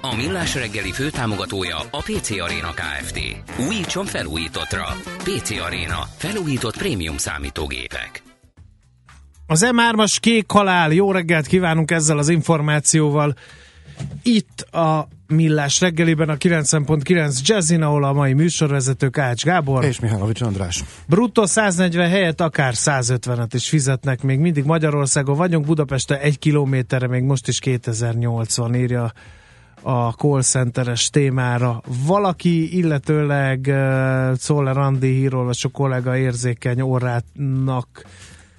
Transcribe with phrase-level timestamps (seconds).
[0.00, 3.20] A Millás reggeli főtámogatója a PC Arena Kft.
[3.68, 4.86] Újítson felújítottra.
[5.18, 6.06] PC Arena.
[6.16, 8.22] Felújított prémium számítógépek.
[9.46, 13.34] Az M3-as kék halál, jó reggelt kívánunk ezzel az információval.
[14.22, 19.84] Itt a Millás reggeliben a 90.9 Jazzin, ahol a mai műsorvezető Ács Gábor.
[19.84, 20.84] És Mihálovics András.
[21.06, 24.22] Bruttó 140 helyet akár 150-et is fizetnek.
[24.22, 29.12] Még mindig Magyarországon vagyunk, Budapeste egy kilométerre, még most is 2080 írja
[29.82, 31.82] a call centeres témára.
[32.06, 38.06] Valaki, illetőleg uh, Czoller Andi hírolvasó kollega érzékeny orrának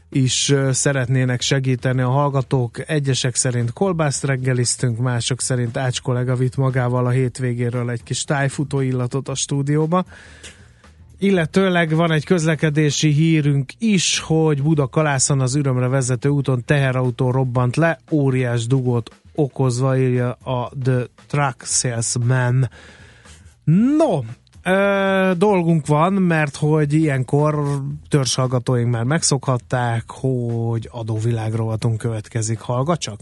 [0.10, 2.90] is uh, szeretnének segíteni a hallgatók.
[2.90, 8.80] Egyesek szerint kolbászt reggeliztünk, mások szerint Ács kollega vitt magával a hétvégéről egy kis tájfutó
[8.80, 10.06] illatot a stúdióba.
[11.22, 17.76] Illetőleg van egy közlekedési hírünk is, hogy Buda Kalászon az ürömre vezető úton teherautó robbant
[17.76, 19.10] le, óriás dugót
[19.40, 22.70] okozva, írja a The Truck Salesman.
[23.98, 24.20] No,
[24.64, 32.60] ö, dolgunk van, mert hogy ilyenkor törzshallgatóink már megszokhatták, hogy adóvilágrovatunk következik.
[32.60, 33.20] Hallgat csak!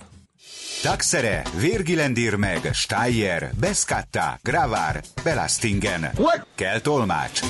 [0.81, 6.09] Taxere, Virgilendir meg, Steyer, Beskatta, Gravár, Belastingen.
[6.17, 6.45] What?
[6.55, 7.41] Kell tolmács.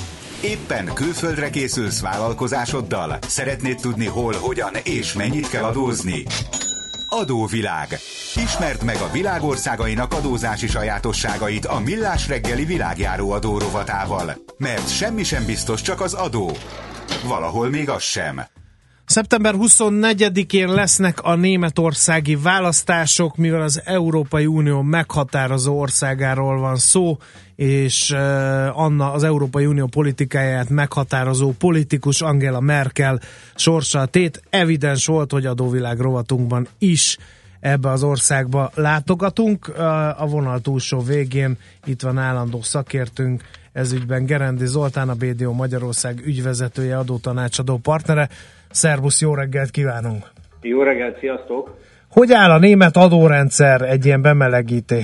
[0.43, 3.17] Éppen külföldre készülsz vállalkozásoddal?
[3.27, 6.23] Szeretnéd tudni hol, hogyan és mennyit kell adózni?
[7.09, 7.99] Adóvilág.
[8.35, 14.33] Ismerd meg a világországainak adózási sajátosságait a Millás reggeli világjáró adó rovatával.
[14.57, 16.51] Mert semmi sem biztos, csak az adó.
[17.23, 18.56] Valahol még az sem.
[19.07, 27.17] Szeptember 24-én lesznek a németországi választások, mivel az Európai Unió meghatározó országáról van szó,
[27.55, 28.11] és
[28.73, 33.19] Anna az Európai Unió politikáját meghatározó politikus Angela Merkel
[33.55, 34.41] sorsa tét.
[34.49, 37.17] Evidens volt, hogy adóvilág rovatunkban is
[37.59, 39.67] ebbe az országba látogatunk.
[40.17, 46.97] A vonal túlsó végén itt van állandó szakértünk, ezügyben Gerendi Zoltán, a BDO Magyarország ügyvezetője,
[46.97, 48.29] adótanácsadó partnere.
[48.69, 50.25] Szervusz, jó reggelt kívánunk!
[50.61, 51.77] Jó reggelt, sziasztok!
[52.11, 53.81] Hogy áll a német adórendszer?
[53.81, 55.01] Egy ilyen bemelegítő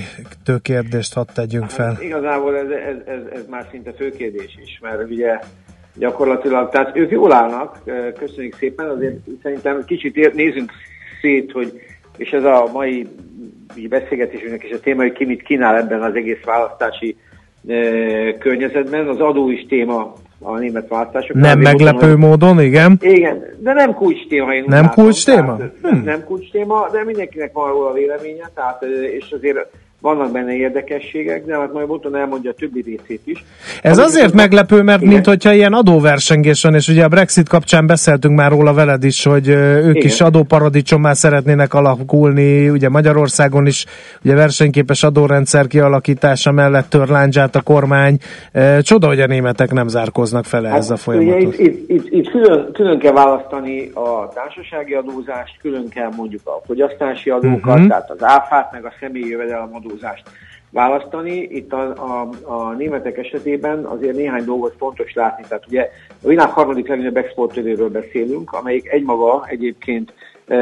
[0.62, 1.92] kérdést hadd tegyünk fel.
[1.92, 5.38] Hát, igazából ez, ez, ez, ez már szinte főkérdés is, mert ugye
[5.94, 7.78] gyakorlatilag, tehát ők jól állnak,
[8.18, 10.72] köszönjük szépen, azért szerintem kicsit nézzünk
[11.20, 11.80] szét, hogy
[12.16, 13.06] és ez a mai
[13.88, 17.16] beszélgetésünknek is a téma, hogy ki mit kínál ebben az egész választási
[17.68, 17.74] e,
[18.38, 19.08] környezetben.
[19.08, 21.36] Az adó is téma a német választások.
[21.36, 22.98] Nem meglepő mondom, módon, igen.
[23.00, 24.54] Igen, de nem kulcs téma.
[24.54, 25.56] Én nem kulcs téma?
[25.56, 26.02] Tehát, hmm.
[26.04, 28.82] Nem kulcs téma, de mindenkinek van róla véleménye, tehát,
[29.18, 29.58] és azért
[30.04, 33.44] vannak benne érdekességek, de hát majd Boton elmondja a többi részét is.
[33.82, 35.12] Ez Amit azért meglepő, mert igen.
[35.12, 39.24] mint hogyha ilyen adóversengés van, és ugye a Brexit kapcsán beszéltünk már róla veled is,
[39.24, 40.06] hogy ők igen.
[40.06, 43.84] is adóparadicsommá szeretnének alakulni, ugye Magyarországon is
[44.24, 48.18] ugye versenyképes adórendszer kialakítása mellett tör láncsát a kormány.
[48.80, 51.40] Csoda, hogy a németek nem zárkoznak fel hát, ez a folyamat.
[51.40, 56.62] Itt, itt, itt, itt külön, külön kell választani a társasági adózást, külön kell mondjuk a
[56.66, 57.88] fogyasztási adókat, uh-huh.
[57.88, 60.30] tehát az áfát, meg a személyi jövedelemadót adózást
[60.70, 61.36] választani.
[61.40, 65.44] Itt a, a, a németek esetében azért néhány dolgot fontos látni.
[65.48, 65.90] Tehát ugye
[66.22, 70.12] a világ harmadik legnagyobb exportőréről beszélünk, amelyik egymaga egyébként
[70.46, 70.56] e,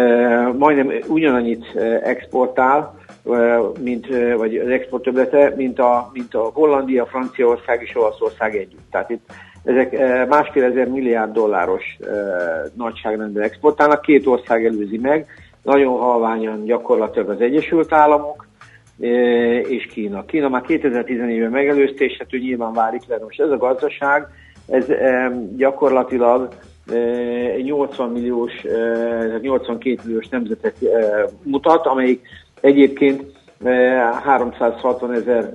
[0.59, 2.99] majdnem ugyanannyit e, exportál,
[3.31, 8.91] e, mint, e, vagy az exporttöblete, mint a, mint a Hollandia, Franciaország és Olaszország együtt.
[8.91, 9.31] Tehát itt
[9.65, 12.07] ezek másfél ezer milliárd dolláros e,
[12.75, 15.27] nagyságrendben exportálnak, két ország előzi meg,
[15.63, 18.47] nagyon halványan gyakorlatilag az Egyesült Államok,
[19.69, 20.25] és Kína.
[20.25, 23.19] Kína már 2014-ben megelőzte, és hát ő nyilván válik le.
[23.23, 24.27] Most ez a gazdaság,
[24.69, 24.87] ez
[25.57, 26.49] gyakorlatilag
[27.63, 28.53] 80 milliós,
[29.41, 30.77] 82 milliós nemzetet
[31.43, 32.27] mutat, amelyik
[32.61, 33.25] egyébként
[34.25, 35.53] 360 ezer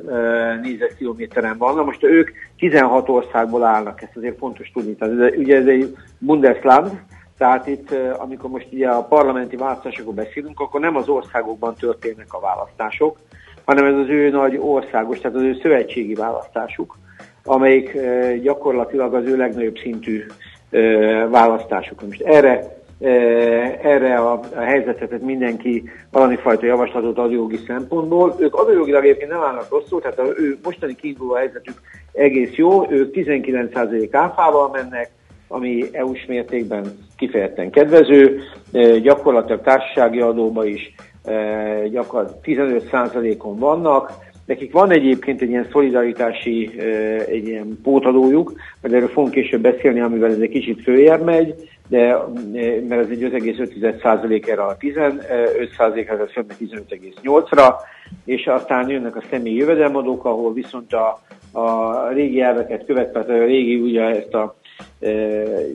[0.61, 1.75] négyzetkilométeren van.
[1.75, 4.95] Na most ők 16 országból állnak, ezt azért fontos tudni.
[4.95, 6.91] Tehát ugye ez egy Bundesland,
[7.37, 12.39] tehát itt, amikor most ugye a parlamenti választásokról beszélünk, akkor nem az országokban történnek a
[12.39, 13.17] választások,
[13.65, 16.97] hanem ez az ő nagy országos, tehát az ő szövetségi választásuk,
[17.43, 17.97] amelyik
[18.41, 20.25] gyakorlatilag az ő legnagyobb szintű
[21.29, 22.01] választásuk.
[22.01, 22.75] Most erre
[23.81, 28.35] erre a, a helyzetet mindenki valami fajta javaslatot ad jogi szempontból.
[28.39, 31.81] Ők adójogilag egyébként nem állnak rosszul, tehát az ő mostani kiinduló helyzetük
[32.13, 35.09] egész jó, ők 19% áfával mennek,
[35.47, 36.85] ami EU-s mértékben
[37.17, 38.41] kifejezetten kedvező,
[39.01, 40.95] gyakorlatilag társasági adóba is
[41.91, 46.79] gyakorlatilag 15%-on vannak, Nekik van egyébként egy ilyen szolidaritási,
[47.27, 51.55] egy ilyen pótadójuk, mert erről fogunk később beszélni, amivel ez egy kicsit följebb megy,
[51.87, 52.17] de
[52.87, 57.73] mert ez egy 5,5% erre a 15%-ra, ez 15,8-ra,
[58.25, 61.19] és aztán jönnek a személyi jövedelmadók, ahol viszont a,
[61.59, 64.66] a régi elveket követve, a régi ugye ezt a e,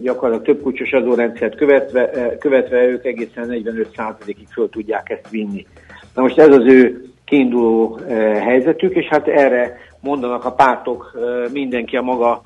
[0.03, 5.67] gyakorlatilag több kulcsos adórendszert követve, követve ők egészen 45%-ig föl tudják ezt vinni.
[6.15, 7.99] Na most ez az ő kiinduló
[8.41, 11.19] helyzetük, és hát erre mondanak a pártok
[11.53, 12.43] mindenki a maga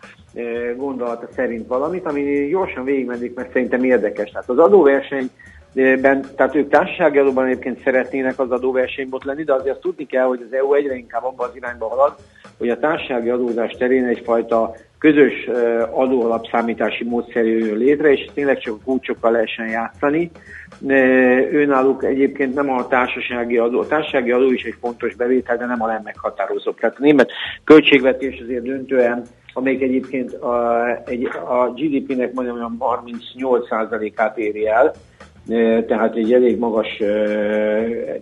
[0.76, 4.30] gondolata szerint valamit, ami gyorsan végigmennék, mert szerintem érdekes.
[4.30, 5.30] Tehát az adóverseny
[5.76, 10.44] Ben, tehát ők társasági adóban egyébként szeretnének az adóversenybot lenni, de azért tudni kell, hogy
[10.46, 12.14] az EU egyre inkább abban az irányba halad,
[12.58, 15.48] hogy a társasági adózás terén egyfajta közös
[15.90, 20.30] adóalapszámítási módszer jön létre, és tényleg csak a kulcsokkal lehessen játszani.
[21.50, 23.80] Őnáluk egyébként nem a társasági adó.
[23.80, 26.78] A társasági adó is egy fontos bevétel, de nem a legmeghatározóbb.
[26.78, 27.30] Tehát a német
[27.64, 32.76] költségvetés azért döntően, amelyik egyébként a, egy, a GDP-nek majdnem olyan
[33.38, 34.94] 38%-át éri el,
[35.86, 36.96] tehát egy elég magas,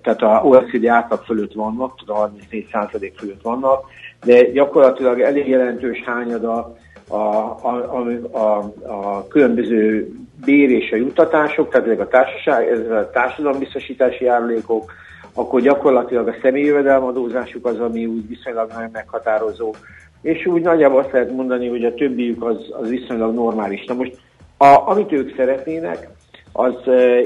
[0.03, 3.85] tehát a OECD átlag fölött vannak, a 34% fölött vannak,
[4.25, 6.77] de gyakorlatilag elég jelentős hányad a,
[7.09, 10.09] a, a, a, a különböző
[10.45, 14.93] bér és a juttatások, tehát ezek a, társaság, ez a társadalombiztosítási járulékok,
[15.35, 19.75] akkor gyakorlatilag a személyi jövedelmadózásuk az, ami úgy viszonylag nagyon meghatározó.
[20.23, 23.85] És úgy nagyjából azt lehet mondani, hogy a többiük az, az viszonylag normális.
[23.85, 24.17] Na most,
[24.57, 26.09] a, amit ők szeretnének,
[26.57, 26.75] az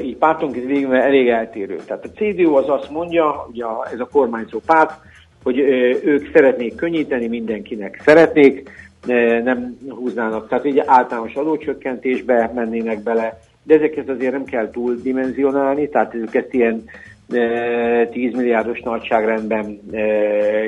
[0.03, 1.77] így pártonként végül elég eltérő.
[1.87, 5.01] Tehát a CDU az azt mondja, ugye ez a kormányzó párt,
[5.43, 5.59] hogy
[6.05, 8.01] ők szeretnék könnyíteni mindenkinek.
[8.05, 8.71] Szeretnék,
[9.45, 15.89] nem húznának, tehát egy általános adócsökkentésbe mennének bele, de ezeket azért nem kell túl dimenzionálni,
[15.89, 16.85] tehát őket ilyen
[18.11, 19.81] 10 milliárdos nagyságrendben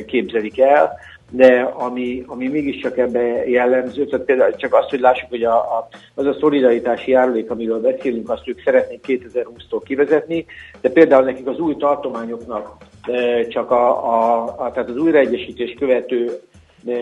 [0.07, 0.99] képzelik el,
[1.31, 5.89] de ami, ami mégiscsak ebbe jellemző, tehát például csak azt, hogy lássuk, hogy a, a,
[6.15, 10.47] az a szolidaritási járulék, amiről beszélünk, azt ők szeretnék 2020-tól kivezetni,
[10.81, 16.41] de például nekik az új tartományoknak e, csak a, a, a tehát az újraegyesítés követő
[16.87, 16.93] e,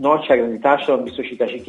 [0.00, 1.60] nagyságrendi társadalombiztosítási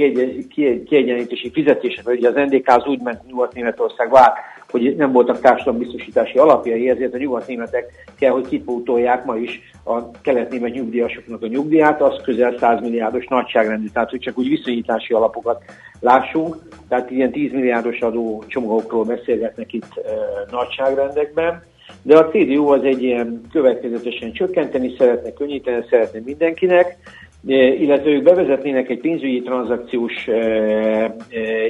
[0.86, 4.38] kiegyenlítési fizetésekre, ugye az NDK az úgy ment Nyugat-Németországba át,
[4.70, 7.86] hogy nem voltak társadalombiztosítási alapjai, ezért a nyugat-németek
[8.20, 13.88] kell, hogy kipótolják ma is a kelet-német nyugdíjasoknak a nyugdíját, az közel 100 milliárdos nagyságrendű,
[13.94, 15.64] tehát hogy csak úgy viszonyítási alapokat
[16.00, 20.10] lássunk, tehát ilyen 10 milliárdos adó csomagokról beszélgetnek itt e,
[20.52, 21.64] nagyságrendekben,
[22.02, 26.98] de a CDU az egy ilyen következetesen csökkenteni szeretne, könnyíteni szeretne mindenkinek,
[27.56, 30.28] illetve ők bevezetnének egy pénzügyi tranzakciós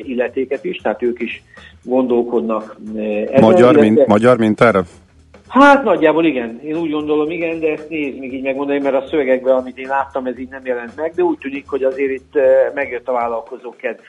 [0.03, 1.43] illetéket is, tehát ők is
[1.83, 3.41] gondolkodnak ezen.
[3.41, 3.81] Magyar, illetve...
[3.81, 4.83] mint, magyar mintára?
[5.47, 9.07] Hát nagyjából igen, én úgy gondolom igen, de ezt nézd még így megmondani, mert a
[9.09, 12.33] szövegekben, amit én láttam, ez így nem jelent meg, de úgy tűnik, hogy azért itt
[12.73, 13.99] megjött a vállalkozó kedv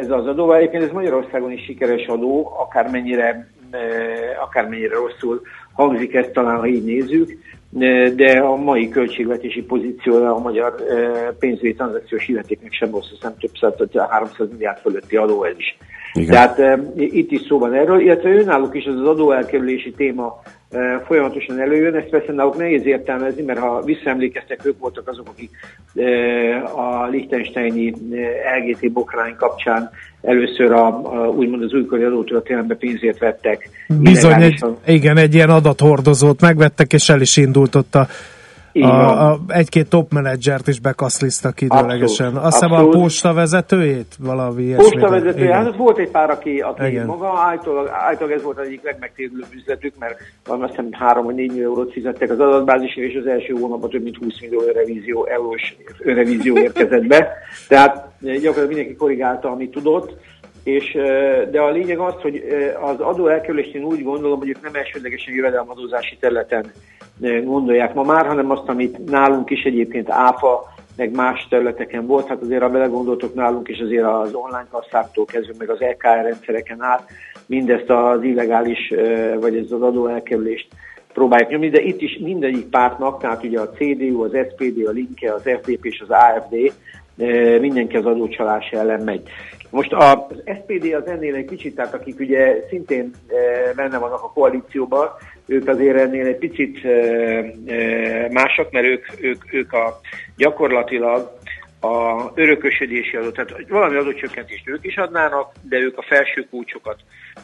[0.00, 0.52] ez az adó.
[0.52, 3.48] Egyébként ez Magyarországon is sikeres adó, akármennyire,
[4.42, 5.40] akármennyire rosszul
[5.72, 7.38] hangzik ezt talán, ha így nézzük
[8.14, 10.74] de a mai költségvetési pozíciója a magyar
[11.38, 15.76] pénzügyi tranzakciós illetéknek sem rossz, hiszem több száz, 300 milliárd fölötti adó ez is.
[16.12, 16.30] Igen.
[16.30, 20.42] Tehát itt is szó van erről, illetve önállók is az adóelkerülési téma
[21.06, 21.94] folyamatosan előjön.
[21.94, 25.50] Ezt persze náluk nehéz értelmezni, mert ha visszaemlékeztek, ők voltak azok, akik
[26.76, 27.94] a Liechtensteini
[28.58, 29.90] LGT bokrány kapcsán
[30.22, 33.70] először a, a úgymond az újkori adótörténelembe pénzért vettek.
[34.00, 38.06] Bizony, egy, igen, egy ilyen adathordozót megvettek, és el is indult ott a
[38.72, 42.36] a, a, egy-két top menedzsert is bekaszlisztak időlegesen.
[42.36, 44.90] Azt hiszem a posta vezetőjét valami ilyesmi.
[44.90, 47.06] Posta vezetője, hát volt egy pár, aki, aki Igen.
[47.06, 51.34] maga állítólag, állítólag ez volt az egyik legmegtérülőbb üzletük, mert valami azt hiszem 3 vagy
[51.34, 55.26] 4 millió eurót fizettek az adatbázisra, és az első hónapban több mint 20 millió revízió,
[55.26, 57.28] eurós revízió érkezett be.
[57.68, 60.16] Tehát gyakorlatilag mindenki korrigálta, amit tudott
[60.64, 60.92] és,
[61.50, 62.42] de a lényeg az, hogy
[62.80, 66.72] az adó elkerülést én úgy gondolom, hogy ők nem elsődlegesen jövedelmadózási területen
[67.44, 72.40] gondolják ma már, hanem azt, amit nálunk is egyébként áfa, meg más területeken volt, hát
[72.40, 77.10] azért ha belegondoltok nálunk is azért az online kasszáktól kezdve, meg az EKR rendszereken át,
[77.46, 78.92] mindezt az illegális,
[79.40, 80.66] vagy ez az adó elkerülést
[81.12, 85.32] próbálják nyomni, de itt is mindegyik pártnak, tehát ugye a CDU, az SPD, a Linke,
[85.32, 86.72] az FDP és az AFD
[87.60, 89.22] mindenki az adócsalás ellen megy.
[89.72, 93.10] Most az SPD az ennél egy kicsit, tehát akik ugye szintén
[93.76, 95.08] benne vannak a koalícióban,
[95.46, 96.82] ők azért ennél egy picit
[98.32, 100.00] mások, mert ők, ők, ők a
[100.36, 101.38] gyakorlatilag
[101.80, 107.00] a örökösödési adót, tehát valami adócsökkentést ők is adnának, de ők a felső kulcsokat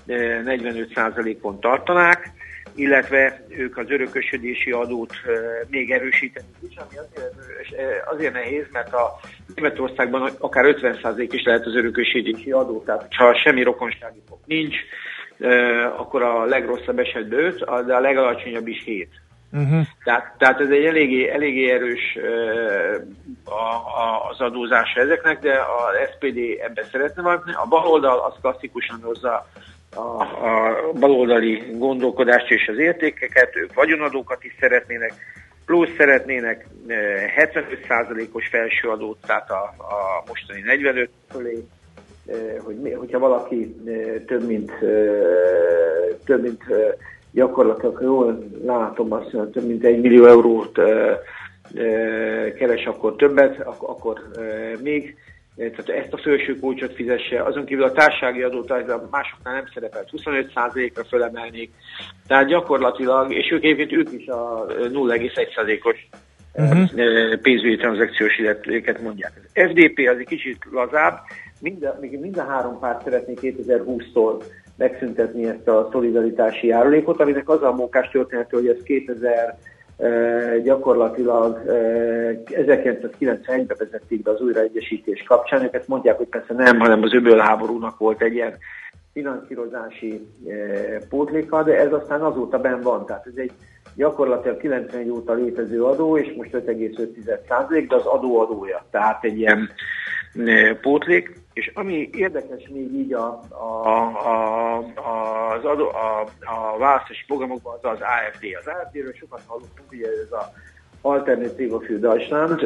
[0.09, 2.33] 45%-on tartanák,
[2.75, 5.13] illetve ők az örökösödési adót
[5.69, 7.35] még erősíteni is, ami azért,
[8.11, 9.21] azért nehéz, mert a
[9.61, 14.77] Németországban akár 50% is lehet az örökösödési adó, tehát ha semmi rokonsági fok nincs,
[15.99, 19.09] akkor a legrosszabb esetben 5, de a legalacsonyabb is 7.
[19.53, 19.69] Uh-huh.
[19.69, 19.81] Mhm.
[20.05, 22.19] Tehát, tehát ez egy eléggé, eléggé erős
[23.45, 27.55] a, a, az adózása ezeknek, de az SPD ebbe szeretne valamit.
[27.55, 29.47] A baloldal az klasszikusan hozza
[29.97, 35.13] a, a baloldali gondolkodást és az értékeket, ők vagyonadókat is szeretnének,
[35.69, 36.67] plusz szeretnének
[37.37, 41.65] 75%-os felső adót, tehát a, a mostani 45 fölé,
[42.65, 43.77] hogy, hogyha valaki
[44.27, 44.73] több mint,
[46.25, 46.63] több mint
[47.33, 50.79] gyakorlatilag jól látom azt, hogy több mint egy millió eurót
[52.59, 54.21] keres, akkor többet, akkor
[54.83, 55.17] még
[55.59, 60.09] tehát ezt a felső kulcsot fizesse, azon kívül a társági adót a másoknál nem szerepelt,
[60.17, 61.71] 25%-ra fölemelnék,
[62.27, 66.09] tehát gyakorlatilag, és ők egyébként ők is a 0,1%-os
[66.53, 67.41] uh-huh.
[67.43, 69.33] pénzügyi tranzakciós illetőket mondják.
[69.37, 71.19] Az FDP az egy kicsit lazább,
[71.61, 74.43] minden, még minden három párt szeretné 2020-tól
[74.77, 79.59] megszüntetni ezt a szolidaritási járulékot, aminek az a mókás történet, hogy ez 2000
[80.63, 81.63] gyakorlatilag
[82.47, 85.63] 1991-ben vezették be az újraegyesítés kapcsán.
[85.63, 88.59] Ők mondják, hogy persze nem, hanem az öbölháborúnak volt egy ilyen
[89.13, 90.27] finanszírozási
[91.09, 93.07] pótléka, de ez aztán azóta benn van.
[93.07, 93.53] Tehát ez egy
[93.95, 98.85] gyakorlatilag 91 óta létező adó, és most 5,5 de az adó adója.
[98.91, 99.71] Tehát egy ilyen
[100.81, 101.37] pótlék.
[101.53, 104.77] És ami érdekes még így a, a, a,
[105.53, 108.45] az adó, a, a választási programokban, az az AFD.
[108.61, 110.53] Az AFD-ről sokat hallottunk, ugye ez a
[111.03, 112.63] Alternative für Deutschland,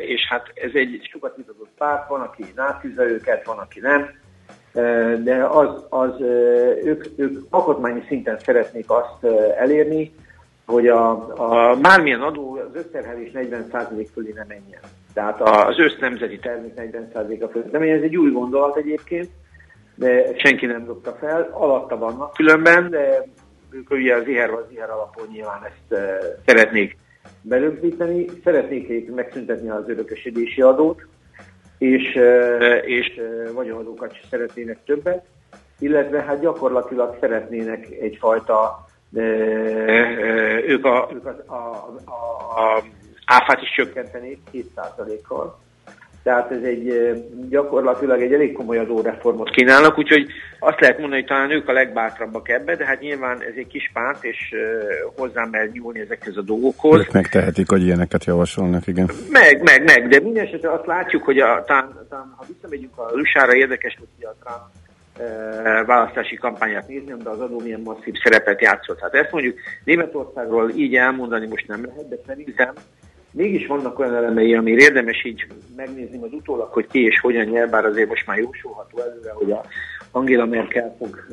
[0.00, 4.10] és hát ez egy sokat vitatott párt, van, aki nátűzze őket, van, aki nem,
[5.22, 6.20] de az, az
[6.84, 9.24] ők, ők alkotmányi szinten szeretnék azt
[9.56, 10.14] elérni,
[10.66, 14.80] hogy a, a bármilyen adó az összterhelés 40% fölé ne menjen.
[15.14, 17.96] Tehát az össznemzeti termék 40%-a fölé nem menjen.
[17.96, 19.28] Ez egy új gondolat egyébként,
[19.94, 21.48] de senki nem dobta fel.
[21.52, 23.26] Alatta vannak különben, de
[23.70, 26.00] ők ugye az IHR az IHR alapon nyilván ezt uh,
[26.46, 26.96] szeretnék
[27.40, 28.26] belögzíteni.
[28.44, 31.06] Szeretnék megszüntetni az örökösödési adót,
[31.78, 35.24] és, uh, és uh, vagyonadókat szeretnének többet,
[35.78, 38.84] illetve hát gyakorlatilag szeretnének egyfajta
[40.66, 41.54] ők, a, ők a, a,
[42.04, 42.82] a, a
[43.24, 45.60] áfát is csökkentenék 2%-kal.
[46.22, 47.12] Tehát ez egy
[47.48, 50.26] gyakorlatilag egy elég komoly adóreformot kínálnak, úgyhogy
[50.58, 53.90] azt lehet mondani, hogy talán ők a legbátrabbak ebbe, de hát nyilván ez egy kis
[53.92, 54.54] párt, és
[55.16, 57.00] hozzá mert nyúlni ezekhez a dolgokhoz.
[57.00, 59.10] Ők megtehetik, hogy ilyeneket javasolnak, igen.
[59.30, 63.10] Meg, meg, meg, de minden esetre azt látjuk, hogy a, talán, talán, ha visszamegyünk a
[63.14, 64.81] Lusára, érdekes, hogy a Trump
[65.86, 69.00] választási kampányát nézni, de az adó milyen masszív szerepet játszott.
[69.00, 72.74] Hát ezt mondjuk Németországról így elmondani most nem lehet, de szerintem
[73.30, 77.70] mégis vannak olyan elemei, ami érdemes így megnézni az utólag, hogy ki és hogyan nyer,
[77.70, 79.64] bár azért most már jósolható előre, hogy a
[80.10, 81.26] Angela Merkel fog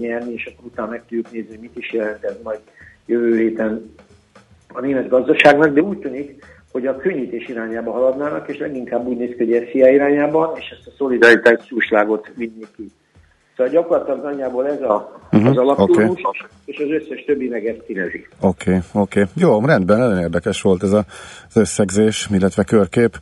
[0.00, 2.60] nyerni, és akkor utána meg tudjuk nézni, hogy mit is jelent ez majd
[3.06, 3.94] jövő héten
[4.72, 9.34] a német gazdaságnak, de úgy tűnik, hogy a könnyítés irányába haladnának, és leginkább úgy néz
[9.36, 12.86] ki, hogy SZIA irányában, és ezt a szolidaritási jóslágot vinni ki.
[13.56, 16.48] Szóval gyakorlatilag nagyjából ez a, uh-huh, az alaptúrus, okay.
[16.64, 18.26] és az összes többi meg ezt színezi.
[18.40, 19.20] Oké, okay, oké.
[19.20, 19.32] Okay.
[19.36, 21.04] Jó, rendben, nagyon érdekes volt ez a,
[21.48, 23.18] az összegzés, illetve körkép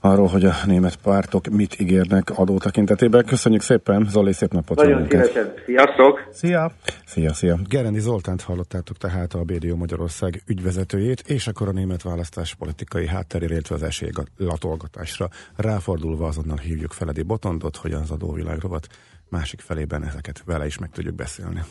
[0.00, 3.24] arról, hogy a német pártok mit ígérnek adó tekintetében.
[3.24, 4.76] Köszönjük szépen, Zoli, szép napot!
[4.76, 6.28] Nagyon szívesen, sziasztok!
[6.32, 6.70] Szia!
[7.06, 7.58] Szia, szia!
[7.68, 13.52] Gerendi Zoltánt hallottátok tehát a BDO Magyarország ügyvezetőjét, és akkor a német választás politikai hátterére,
[13.52, 18.86] illetve az esélylatolgatásra ráfordulva azonnal hívjuk Feledi Botondot, hogy az adóvilág rovat
[19.30, 21.62] másik felében ezeket vele is meg tudjuk beszélni.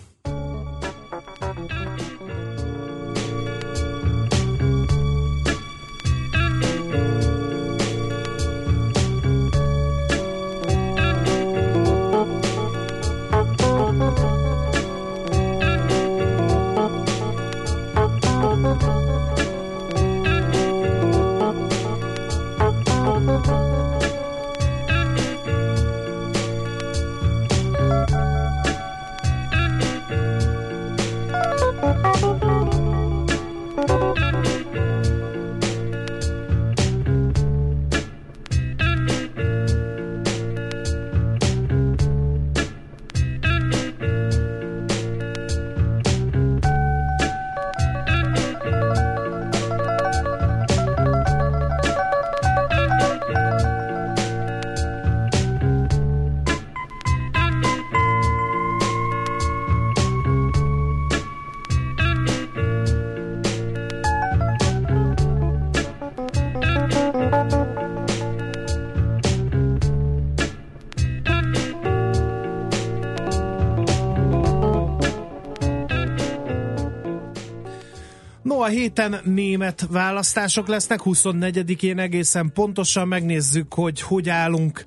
[78.67, 84.85] Héten német választások lesznek, 24-én egészen pontosan megnézzük, hogy hogy állunk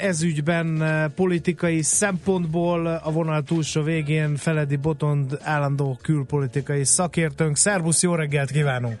[0.00, 0.82] ezügyben
[1.14, 7.56] politikai szempontból a vonal túlsó végén Feledi Botond állandó külpolitikai szakértőnk.
[7.56, 8.98] Szervusz, jó reggelt kívánunk!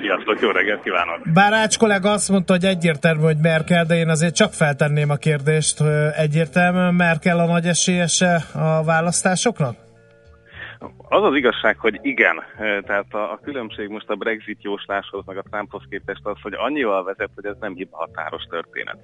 [0.00, 1.32] Sziasztok, jó reggelt kívánok!
[1.32, 5.78] Bárács kollega azt mondta, hogy egyértelmű, hogy Merkel, de én azért csak feltenném a kérdést,
[5.78, 9.83] hogy egyértelműen Merkel a nagy esélyese a választásoknak?
[11.14, 12.42] Az az igazság, hogy igen.
[12.58, 17.04] Tehát a, a különbség most a Brexit jósláshoz, meg a Trumphoz képest az, hogy annyival
[17.04, 18.98] vezet, hogy ez nem hiba határos történet.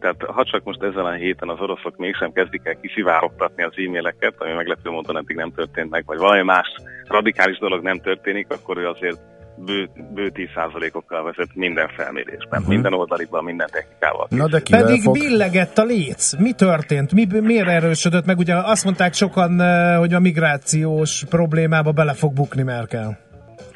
[0.00, 4.34] Tehát ha csak most ezen a héten az oroszok mégsem kezdik el kiszivárogtatni az e-maileket,
[4.38, 6.68] ami meglepő módon eddig nem történt meg, vagy valami más
[7.04, 9.20] radikális dolog nem történik, akkor ő azért
[9.56, 12.68] bő, bő 10%-okkal vezet minden felmérésben, uh-huh.
[12.68, 14.26] minden oldaliban, minden technikával.
[14.30, 15.18] Na de Pedig fog?
[15.18, 16.32] billegett a léc.
[16.38, 17.12] Mi történt?
[17.12, 18.38] Mi, miért erősödött meg?
[18.38, 23.18] Ugye azt mondták sokan, eh, hogy a migrációs problémába bele fog bukni Merkel.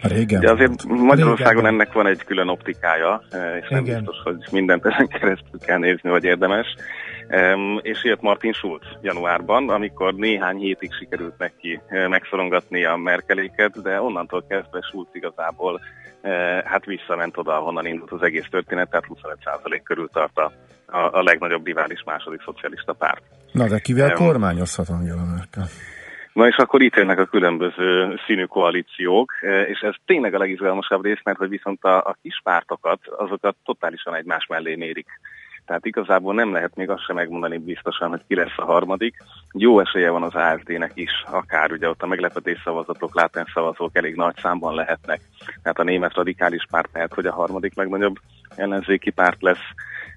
[0.02, 0.40] Régen.
[0.40, 1.72] De azért Magyarországon Régen.
[1.74, 4.04] ennek van egy külön optikája, eh, és nem Igen.
[4.04, 6.66] biztos, hogy mindent ezen keresztül kell nézni, vagy érdemes.
[7.82, 14.00] És jött Martin Schulz januárban, amikor néhány hétig sikerült neki uh, megszorongatni a Merkeléket, de
[14.00, 15.80] onnantól kezdve Schulz igazából
[16.22, 16.30] uh,
[16.64, 20.52] hát visszament oda, ahonnan indult az egész történet, tehát 25% körül tart a,
[20.86, 23.22] a, a legnagyobb rivális második szocialista párt.
[23.52, 25.66] Na de kivel um, kormányozhat Angela Merkel?
[26.32, 29.32] Na és akkor itt jönnek a különböző színű koalíciók,
[29.68, 34.14] és ez tényleg a legizgalmasabb rész, mert hogy viszont a, a kis pártokat, azokat totálisan
[34.14, 35.08] egymás mellé mérik.
[35.70, 39.16] Tehát igazából nem lehet még azt sem megmondani biztosan, hogy ki lesz a harmadik.
[39.52, 44.14] Jó esélye van az AFD-nek is, akár ugye ott a meglepetés szavazatok, látens szavazók elég
[44.14, 45.20] nagy számban lehetnek.
[45.62, 48.16] Tehát a német radikális párt lehet, hogy a harmadik legnagyobb
[48.56, 49.64] ellenzéki párt lesz.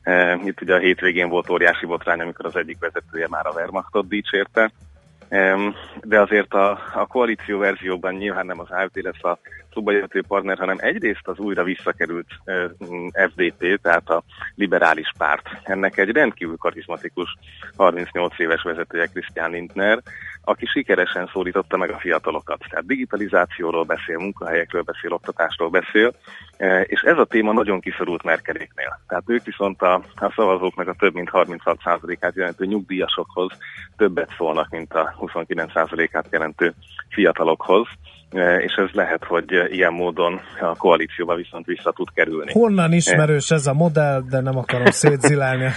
[0.03, 4.07] E, itt ugye a hétvégén volt óriási botrány, amikor az egyik vezetője már a Wehrmachtot
[4.07, 4.71] dicsérte,
[6.03, 9.37] de azért a, a koalíció verzióban nyilván nem az AFD lesz a
[9.73, 12.27] szóbajövető partner, hanem egyrészt az újra visszakerült
[13.11, 14.23] FDP, tehát a
[14.55, 15.49] liberális párt.
[15.63, 17.35] Ennek egy rendkívül karizmatikus
[17.75, 20.01] 38 éves vezetője Christian Lindner,
[20.43, 22.65] aki sikeresen szólította meg a fiatalokat.
[22.69, 26.13] Tehát digitalizációról beszél, munkahelyekről beszél, oktatásról beszél,
[26.83, 28.99] és ez a téma nagyon kiszorult Merkeléknél.
[29.07, 33.51] Tehát ők viszont a, a szavazóknak a több mint 36%-át jelentő nyugdíjasokhoz
[33.97, 36.73] többet szólnak, mint a 29%-át jelentő
[37.09, 37.87] fiatalokhoz,
[38.59, 42.51] és ez lehet, hogy ilyen módon a koalícióba viszont vissza tud kerülni.
[42.51, 45.71] Honnan ismerős ez a modell, de nem akarom szétzilálni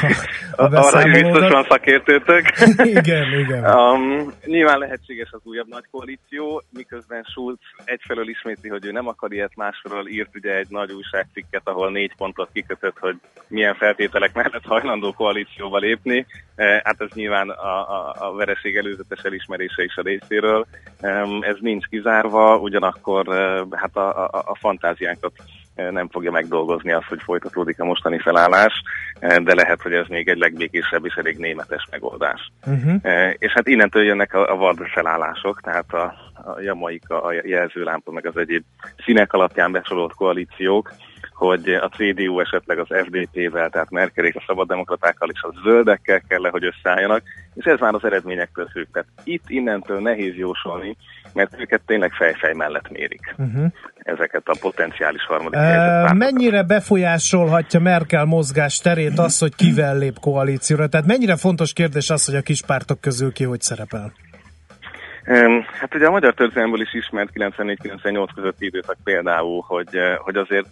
[0.56, 2.44] Arra biztos van szakértőtök.
[2.98, 3.64] igen, igen.
[3.64, 9.32] Um, nyilván lehetséges az újabb nagy koalíció, miközben Schulz egyfelől ismétli, hogy ő nem akar
[9.32, 13.16] ilyet, másfelől írt ugye egy nagy újságcikket, ahol négy pontot kikötött, hogy
[13.48, 16.26] milyen feltételek mellett hajlandó koalícióba lépni.
[16.54, 20.66] E, hát ez nyilván a, a, a vereség előzetes elismerése is a részéről.
[21.02, 25.32] Um, ez nincs kizárva, ugyanakkor uh, hát a, a, a fantáziánkat
[25.74, 28.82] nem fogja megdolgozni azt, hogy folytatódik a mostani felállás,
[29.20, 32.52] de lehet, hogy ez még egy legbékésebb és elég németes megoldás.
[32.66, 32.94] Uh-huh.
[33.38, 36.02] És hát innentől jönnek a, a vad felállások, tehát a,
[36.34, 38.64] a Jamaika, a jelzőlámpa, meg az egyéb
[39.04, 40.92] színek alapján besorolt koalíciók,
[41.34, 46.64] hogy a CDU esetleg az FDP-vel, tehát Merkelék a szabaddemokratákkal és a zöldekkel kell, hogy
[46.64, 47.22] összeálljanak,
[47.54, 48.86] és ez már az eredményektől függ.
[48.92, 50.96] Tehát itt innentől nehéz jósolni,
[51.32, 53.34] mert őket tényleg fejfej mellett mérik.
[53.38, 53.66] Uh-huh.
[54.02, 60.88] Ezeket a potenciális harmadik e, Mennyire befolyásolhatja Merkel mozgás terét az, hogy kivel lép koalícióra?
[60.88, 64.12] Tehát mennyire fontos kérdés az, hogy a kis pártok közül ki hogy szerepel?
[65.80, 70.66] Hát ugye a magyar történelmből is ismert 94-98 közötti időszak például, hogy, hogy azért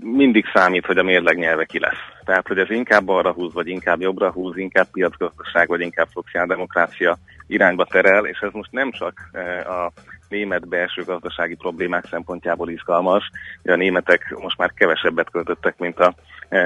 [0.00, 2.02] mindig számít, hogy a mérleg nyelve ki lesz.
[2.24, 7.18] Tehát, hogy ez inkább arra húz, vagy inkább jobbra húz, inkább piacgazdaság, vagy inkább szociáldemokrácia
[7.46, 9.30] irányba terel, és ez most nem csak
[9.66, 9.92] a
[10.34, 13.30] német belső gazdasági problémák szempontjából izgalmas,
[13.64, 16.14] a németek most már kevesebbet költöttek, mint a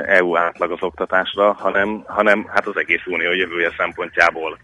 [0.06, 4.58] EU átlag az oktatásra, hanem, hanem hát az egész unió jövője szempontjából.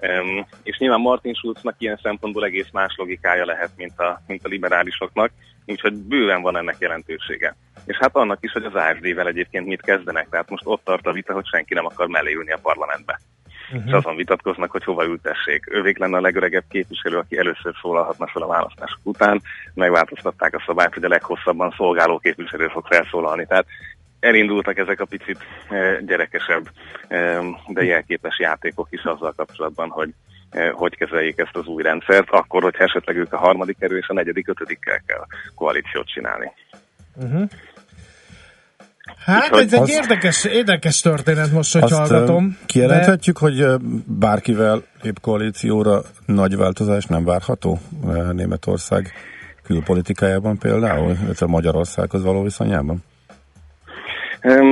[0.00, 4.48] Um, és nyilván Martin Schulznak ilyen szempontból egész más logikája lehet, mint a, mint a
[4.48, 5.30] liberálisoknak,
[5.66, 7.56] úgyhogy bőven van ennek jelentősége.
[7.84, 11.12] És hát annak is, hogy az AFD-vel egyébként mit kezdenek, tehát most ott tart a
[11.12, 13.20] vita, hogy senki nem akar mellé a parlamentbe.
[13.72, 13.86] Uh-huh.
[13.86, 15.64] És azon vitatkoznak, hogy hova ültessék.
[15.70, 19.42] Ővék lenne a legöregebb képviselő, aki először szólalhatna fel a választások után.
[19.74, 23.46] Megváltoztatták a szabályt, hogy a leghosszabban szolgáló képviselő fog felszólalni.
[23.46, 23.66] Tehát
[24.20, 26.68] elindultak ezek a picit eh, gyerekesebb,
[27.08, 30.10] eh, de jelképes játékok is azzal kapcsolatban, hogy
[30.50, 34.08] eh, hogy kezeljék ezt az új rendszert, akkor, hogyha esetleg ők a harmadik erő és
[34.08, 36.52] a negyedik, ötödikkel kell koalíciót csinálni.
[37.14, 37.48] Uh-huh.
[39.24, 42.58] Hát Úgyhogy ez egy érdekes, érdekes történet most, hogy hallgatom.
[42.66, 43.46] Kijelenthetjük, de...
[43.46, 47.80] hogy bárkivel épp koalícióra nagy változás nem várható
[48.32, 49.12] Németország
[49.62, 53.04] külpolitikájában például, illetve Magyarországhoz való viszonyában?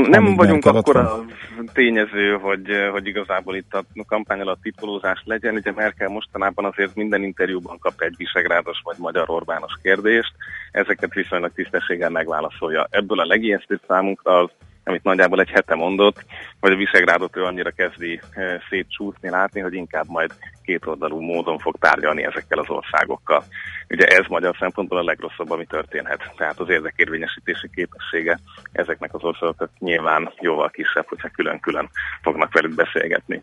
[0.08, 1.24] Nem vagyunk akkor a
[1.72, 5.54] tényező, hogy, hogy igazából itt a kampány alatt titulózás legyen.
[5.54, 10.32] Ugye Merkel mostanában azért minden interjúban kap egy visegrádos vagy magyar Orbános kérdést,
[10.70, 12.86] ezeket viszonylag tisztességgel megválaszolja.
[12.90, 14.50] Ebből a legijesztőbb számunkra az
[14.88, 16.24] amit nagyjából egy hete mondott,
[16.60, 20.30] hogy a Visegrádot ő annyira kezdi eh, szétcsúszni, látni, hogy inkább majd
[20.62, 23.44] kétoldalú módon fog tárgyalni ezekkel az országokkal.
[23.88, 26.32] Ugye ez magyar szempontból a legrosszabb, ami történhet.
[26.36, 28.38] Tehát az érdekérvényesítési képessége
[28.72, 31.88] ezeknek az országoknak nyilván jóval kisebb, hogyha külön-külön
[32.22, 33.42] fognak velük beszélgetni.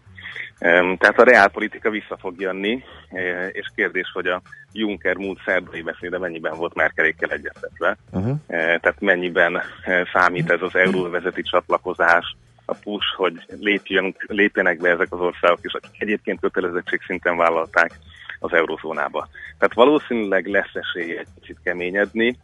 [0.98, 6.18] Tehát a reálpolitika vissza fog jönni, e, és kérdés, hogy a Juncker múlt szerdai beszéde
[6.18, 7.98] mennyiben volt Merkelékkel egyeztetve.
[8.12, 8.38] Uh-huh.
[8.48, 15.08] Tehát mennyiben e, számít ez az euróvezeti csatlakozás, a push, hogy lépjünk, lépjenek be ezek
[15.10, 17.92] az országok, és akik egyébként kötelezettség szinten vállalták
[18.40, 19.28] az eurozónába.
[19.58, 22.38] Tehát valószínűleg lesz esélye egy kicsit keményedni,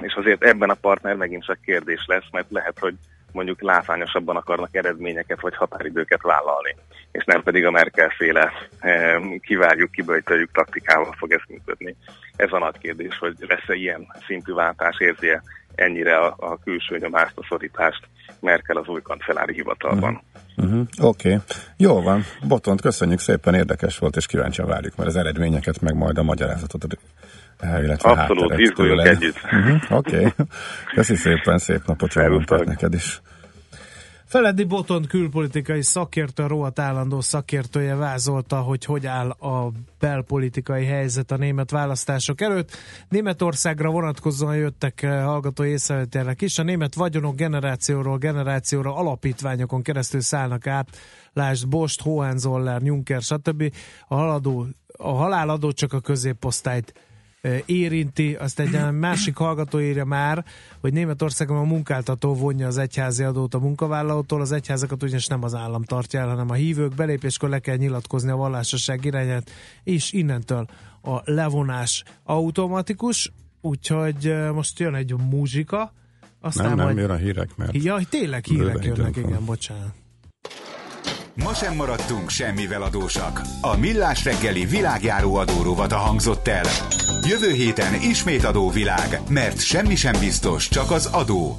[0.00, 2.94] és azért ebben a partner megint csak kérdés lesz, mert lehet, hogy
[3.32, 6.76] mondjuk látványosabban akarnak eredményeket vagy határidőket vállalni,
[7.12, 8.52] és nem pedig a Merkel féle
[9.40, 11.96] kivárjuk, kiböjtöljük taktikával fog ez működni.
[12.36, 15.38] Ez a nagy kérdés, hogy lesz-e ilyen szintű váltás, érzi
[15.74, 18.06] ennyire a, a külső nyomást, a szorítást
[18.40, 20.22] Merkel az új kancellári hivatalban.
[20.56, 20.86] Uh-huh.
[21.00, 21.40] Oké, okay.
[21.76, 22.24] jó van.
[22.48, 26.86] Botont, köszönjük szépen, érdekes volt, és kíváncsian várjuk mert az eredményeket, meg majd a magyarázatot
[27.62, 29.40] illetve Abszolút, izguljunk együtt.
[29.44, 29.98] Uh-huh.
[29.98, 30.32] Oké, okay.
[30.94, 33.20] köszi szépen, szép napot csinálunk neked is.
[34.32, 41.30] Feledi Botont külpolitikai szakértő, a rohadt állandó szakértője vázolta, hogy hogy áll a belpolitikai helyzet
[41.30, 42.76] a német választások előtt.
[43.08, 46.58] Németországra vonatkozóan jöttek eh, hallgató észrevételek is.
[46.58, 50.88] A német vagyonok generációról generációra alapítványokon keresztül szállnak át.
[51.32, 53.72] Lásd Bost, Hohenzoller, Juncker, stb.
[54.08, 56.92] A, haladó, a haláladó csak a középosztályt
[57.66, 58.34] érinti.
[58.34, 60.44] Azt egy másik hallgató írja már,
[60.80, 65.54] hogy Németországon a munkáltató vonja az egyházi adót a munkavállalótól, az egyházakat ugyanis nem az
[65.54, 69.50] állam tartja el, hanem a hívők belépéskor le kell nyilatkozni a vallásosság irányát,
[69.84, 70.66] és innentől
[71.02, 75.92] a levonás automatikus, úgyhogy most jön egy muzsika,
[76.40, 76.96] aztán nem, nem, majd...
[76.96, 77.82] jön a hírek, mert...
[77.82, 80.01] Ja, tényleg hírek jönnek, igen, bocsánat.
[81.34, 83.40] Ma sem maradtunk semmivel adósak.
[83.60, 86.64] A Millás reggeli világjáró adórovat hangzott el.
[87.28, 91.56] Jövő héten ismét adóvilág, mert semmi sem biztos, csak az adó.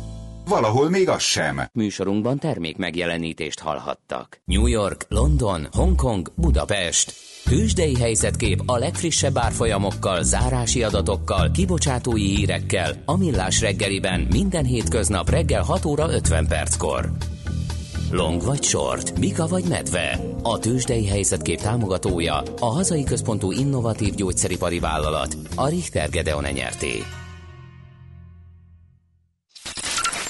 [0.47, 1.61] Valahol még az sem.
[1.73, 4.41] Műsorunkban termék megjelenítést hallhattak.
[4.45, 7.13] New York, London, Hongkong, Budapest.
[7.45, 15.61] Hűsdei helyzetkép a legfrissebb árfolyamokkal, zárási adatokkal, kibocsátói hírekkel a Millás reggeliben minden hétköznap reggel
[15.61, 17.11] 6 óra 50 perckor.
[18.13, 20.19] Long vagy short, Mika vagy medve.
[20.41, 27.03] A tőzsdei helyzetkép támogatója, a hazai központú innovatív gyógyszeripari vállalat, a Richter Gedeon nyerté.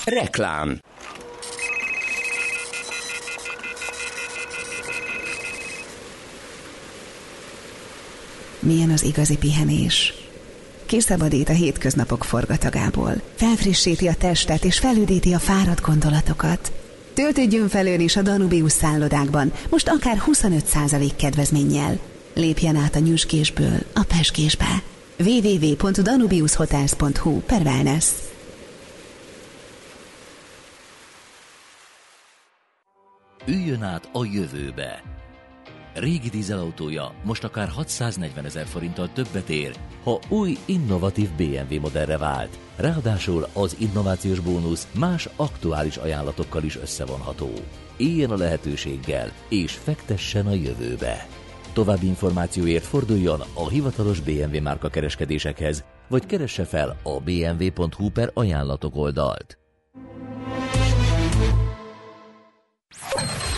[0.05, 0.79] Reklám
[8.59, 10.13] Milyen az igazi pihenés?
[10.85, 16.71] Kiszabadít a hétköznapok forgatagából, felfrissíti a testet és felüdíti a fáradt gondolatokat–
[17.13, 21.99] Töltődjön fel ön is a Danubius szállodákban, most akár 25% kedvezménnyel.
[22.33, 24.83] Lépjen át a nyüskésből a peskésbe.
[25.19, 28.09] www.danubiushotels.hu per wellness.
[33.45, 35.01] Üljön át a jövőbe
[35.93, 42.59] Régi dízelautója most akár 640 ezer forinttal többet ér, ha új, innovatív BMW modellre vált.
[42.75, 47.49] Ráadásul az innovációs bónusz más aktuális ajánlatokkal is összevonható.
[47.97, 51.27] Éljen a lehetőséggel, és fektessen a jövőbe.
[51.73, 58.95] További információért forduljon a hivatalos BMW márka kereskedésekhez, vagy keresse fel a bmw.hu per ajánlatok
[58.95, 59.57] oldalt.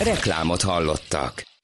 [0.02, 1.55] Reklámot hallottak.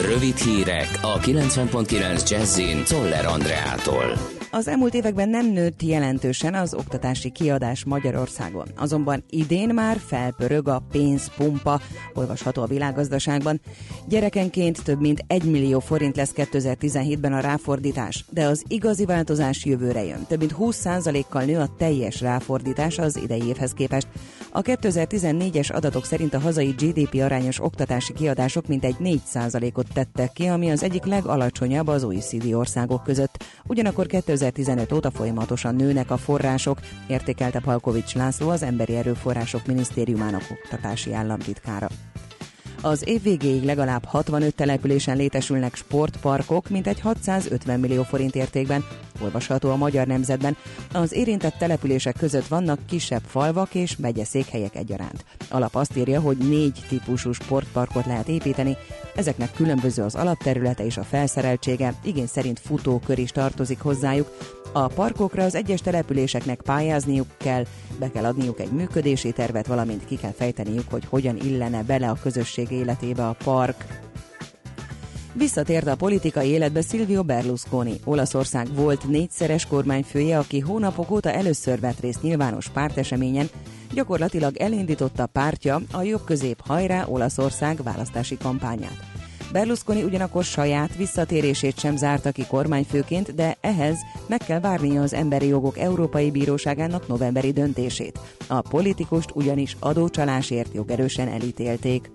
[0.00, 4.33] Rövid hírek a 90.9 Jazzin Toller Andreától.
[4.56, 8.66] Az elmúlt években nem nőtt jelentősen az oktatási kiadás Magyarországon.
[8.76, 11.80] Azonban idén már felpörög a pénzpumpa,
[12.14, 13.60] olvasható a világgazdaságban.
[14.08, 20.04] Gyerekenként több mint 1 millió forint lesz 2017-ben a ráfordítás, de az igazi változás jövőre
[20.04, 20.24] jön.
[20.28, 24.08] Több mint 20%-kal nő a teljes ráfordítás az idei évhez képest.
[24.52, 30.70] A 2014-es adatok szerint a hazai GDP arányos oktatási kiadások mintegy 4%-ot tettek ki, ami
[30.70, 33.44] az egyik legalacsonyabb az OECD országok között.
[33.66, 34.06] Ugyanakkor
[34.44, 41.88] 2015 óta folyamatosan nőnek a források, értékelte Palkovics László az Emberi Erőforrások Minisztériumának oktatási államtitkára.
[42.84, 48.84] Az év végéig legalább 65 településen létesülnek sportparkok, mint egy 650 millió forint értékben,
[49.22, 50.56] olvasható a Magyar Nemzetben.
[50.92, 55.24] Az érintett települések között vannak kisebb falvak és megyeszékhelyek egyaránt.
[55.50, 58.76] Alap azt írja, hogy négy típusú sportparkot lehet építeni,
[59.14, 64.36] ezeknek különböző az alapterülete és a felszereltsége, igény szerint futókör is tartozik hozzájuk.
[64.72, 67.64] A parkokra az egyes településeknek pályázniuk kell,
[67.98, 72.18] be kell adniuk egy működési tervet, valamint ki kell fejteniük, hogy hogyan illene bele a
[72.22, 74.02] közösség életébe a park.
[75.32, 82.00] Visszatért a politikai életbe Silvio Berlusconi, Olaszország volt négyszeres kormányfője, aki hónapok óta először vett
[82.00, 83.48] részt nyilvános párteseményen,
[83.92, 89.14] gyakorlatilag elindította pártja a jobb-közép hajrá Olaszország választási kampányát.
[89.52, 95.46] Berlusconi ugyanakkor saját visszatérését sem zárta ki kormányfőként, de ehhez meg kell várnia az Emberi
[95.46, 98.18] Jogok Európai Bíróságának novemberi döntését.
[98.48, 102.10] A politikust ugyanis adócsalásért jogerősen elítélték.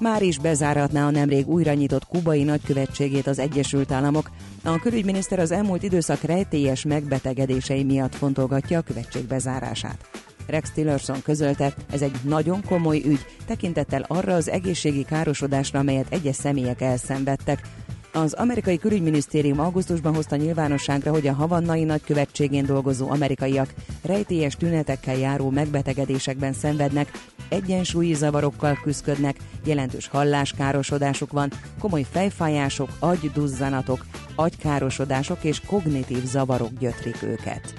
[0.00, 4.30] Már is bezáratná a nemrég újra nyitott kubai nagykövetségét az Egyesült Államok.
[4.64, 10.08] A külügyminiszter az elmúlt időszak rejtélyes megbetegedései miatt fontolgatja a követség bezárását.
[10.46, 16.36] Rex Tillerson közölte, ez egy nagyon komoly ügy, tekintettel arra az egészségi károsodásra, amelyet egyes
[16.36, 17.62] személyek elszenvedtek.
[18.12, 25.50] Az amerikai külügyminisztérium augusztusban hozta nyilvánosságra, hogy a havannai nagykövetségén dolgozó amerikaiak rejtélyes tünetekkel járó
[25.50, 27.10] megbetegedésekben szenvednek,
[27.48, 37.74] egyensúlyi zavarokkal küzdködnek, jelentős halláskárosodásuk van, komoly fejfájások, agyduzzanatok, agykárosodások és kognitív zavarok gyötrik őket.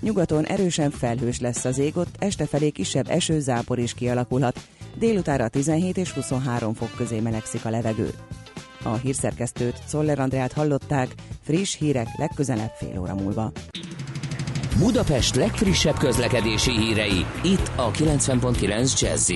[0.00, 4.60] Nyugaton erősen felhős lesz az ég, ott este felé kisebb esőzápor is kialakulhat.
[4.98, 8.10] Délutára 17 és 23 fok közé melegszik a levegő.
[8.82, 13.52] A hírszerkesztőt, Szoller Andrát hallották, friss hírek legközelebb fél óra múlva.
[14.78, 19.32] Budapest legfrissebb közlekedési hírei, itt a 90.9 jazz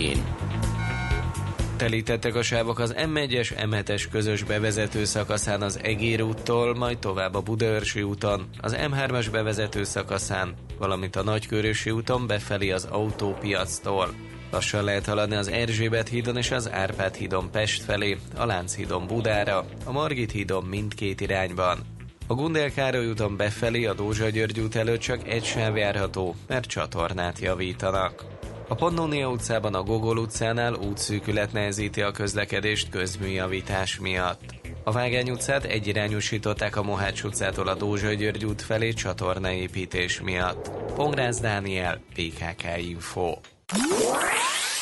[1.77, 7.41] Telítettek a sávok az M1-es, M7-es közös bevezető szakaszán az Egér úttól, majd tovább a
[7.41, 14.09] Budaörsi úton, az M3-as bevezető szakaszán, valamint a Nagykörösi úton befelé az autópiactól.
[14.51, 19.65] Lassan lehet haladni az Erzsébet hídon és az Árpád hídon Pest felé, a Lánchídon Budára,
[19.85, 21.79] a Margit hídon mindkét irányban.
[22.27, 26.67] A Gundel Károly úton befelé a Dózsa György út előtt csak egy sáv járható, mert
[26.67, 28.25] csatornát javítanak.
[28.69, 34.41] A Pannonia utcában a Gogol utcánál útszűkület nehezíti a közlekedést közműjavítás miatt.
[34.85, 40.71] A Vágány utcát egyirányosították a Mohács utcától a Dózsa György út felé csatornaépítés miatt.
[40.95, 43.37] Pongrász Dániel, PKK Info.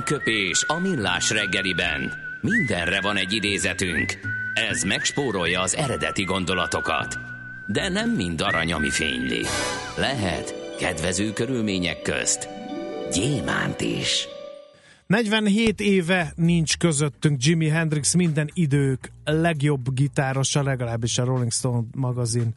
[0.00, 2.12] Aranyköpés a millás reggeliben.
[2.40, 4.18] Mindenre van egy idézetünk.
[4.70, 7.18] Ez megspórolja az eredeti gondolatokat.
[7.66, 9.44] De nem mind arany, ami fényli.
[9.96, 12.48] Lehet kedvező körülmények közt
[13.12, 14.28] gyémánt is.
[15.06, 22.54] 47 éve nincs közöttünk Jimi Hendrix minden idők legjobb gitárosa, legalábbis a Rolling Stone magazin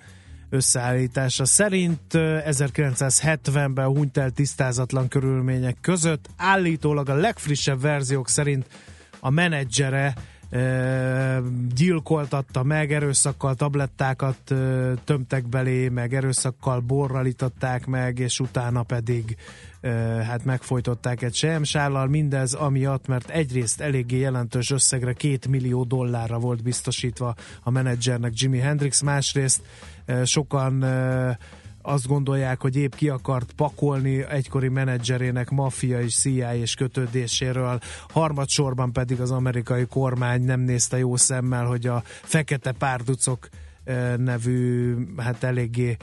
[0.54, 6.30] összeállítása szerint 1970-ben hunyt el tisztázatlan körülmények között.
[6.38, 8.66] Állítólag a legfrissebb verziók szerint
[9.20, 10.14] a menedzsere
[11.76, 14.38] gyilkoltatta meg, erőszakkal tablettákat
[15.04, 19.38] tömtek belé, meg erőszakkal borral itatták meg, és utána pedig
[20.28, 26.64] hát megfojtották egy sejemsállal, mindez amiatt, mert egyrészt eléggé jelentős összegre, két millió dollárra volt
[26.64, 29.62] biztosítva a menedzsernek Jimi Hendrix, másrészt
[30.24, 30.84] sokan
[31.82, 38.94] azt gondolják, hogy épp ki akart pakolni egykori menedzserének maffia és CIA és kötődéséről, harmadsorban
[38.94, 43.50] pedig az amerikai kormány nem nézte jó szemmel, hogy a fekete párducok
[44.18, 45.98] nevű, hát eléggé,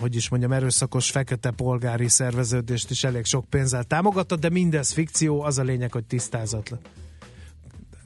[0.00, 5.42] hogy is mondjam, erőszakos fekete polgári szerveződést is elég sok pénzzel támogatta, de mindez fikció,
[5.42, 6.80] az a lényeg, hogy tisztázatlan.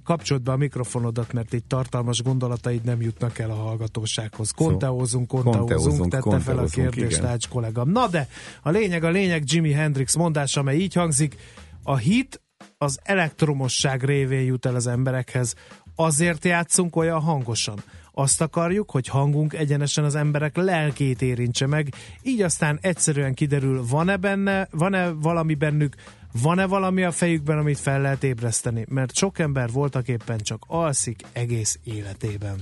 [0.04, 4.50] Kapcsolt be a mikrofonodat, mert itt tartalmas gondolataid nem jutnak el a hallgatósághoz.
[4.50, 7.88] Konteózunk, konteózunk, tette fel a kérdést Ács kollégám.
[7.88, 8.28] Na de,
[8.62, 11.36] a lényeg, a lényeg Jimi Hendrix mondása, amely így hangzik,
[11.82, 12.42] a hit
[12.78, 15.54] az elektromosság révén jut el az emberekhez.
[15.96, 22.42] Azért játszunk olyan hangosan, azt akarjuk, hogy hangunk egyenesen az emberek lelkét érintse meg, így
[22.42, 25.94] aztán egyszerűen kiderül, van-e benne, van-e valami bennük,
[26.42, 31.22] van-e valami a fejükben, amit fel lehet ébreszteni, mert sok ember voltak éppen csak alszik
[31.32, 32.56] egész életében.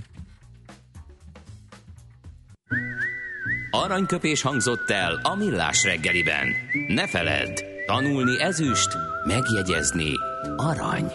[3.70, 6.48] Aranyköpés hangzott el a millás reggeliben.
[6.88, 8.88] Ne feledd, tanulni ezüst,
[9.26, 10.12] megjegyezni
[10.56, 11.12] arany.